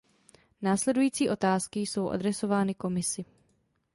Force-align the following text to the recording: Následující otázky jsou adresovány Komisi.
Následující 0.61 1.29
otázky 1.29 1.79
jsou 1.79 2.09
adresovány 2.09 2.75
Komisi. 2.75 3.25